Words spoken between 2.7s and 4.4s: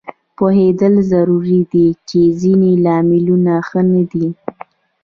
لاملونه ښه نه دي